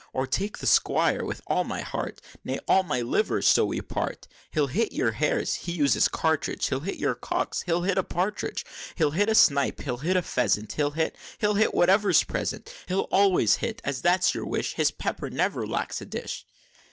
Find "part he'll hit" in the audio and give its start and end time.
3.81-4.91